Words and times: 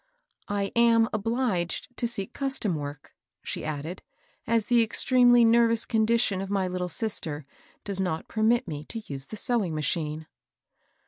^^I 0.49 0.71
am 0.75 1.07
obliged 1.13 1.95
to 1.97 2.07
seek 2.07 2.33
custom 2.33 2.73
work," 2.73 3.13
she 3.43 3.63
added," 3.63 4.01
as 4.47 4.65
the 4.65 4.81
extremely 4.81 5.45
nervous 5.45 5.85
con 5.85 6.07
dition 6.07 6.41
of 6.41 6.49
my 6.49 6.67
little 6.67 6.89
sister 6.89 7.45
does 7.83 8.01
not 8.01 8.27
permit 8.27 8.67
me 8.67 8.83
to 8.85 9.03
use 9.05 9.27
the 9.27 9.37
sewing 9.37 9.75
machine." 9.75 10.25